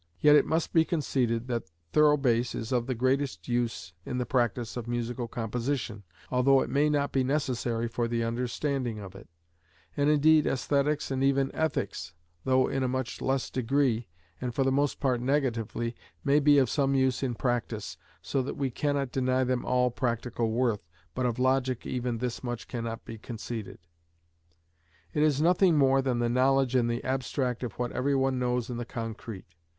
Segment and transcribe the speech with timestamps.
[0.19, 4.25] Yet it must be conceded that thorough bass is of the greatest use in the
[4.25, 9.29] practice of musical composition, although it may not be necessary for the understanding of it;
[9.95, 14.07] and indeed æsthetics and even ethics, though in a much less degree,
[14.41, 18.57] and for the most part negatively, may be of some use in practice, so that
[18.57, 20.81] we cannot deny them all practical worth,
[21.13, 23.77] but of logic even this much cannot be conceded.
[25.13, 28.67] It is nothing more than the knowledge in the abstract of what every one knows
[28.67, 29.45] in the concrete.